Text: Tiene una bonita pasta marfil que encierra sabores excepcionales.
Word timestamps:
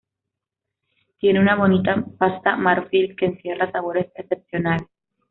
Tiene 1.19 1.39
una 1.39 1.55
bonita 1.55 2.03
pasta 2.17 2.55
marfil 2.55 3.15
que 3.15 3.27
encierra 3.27 3.71
sabores 3.71 4.11
excepcionales. 4.15 4.87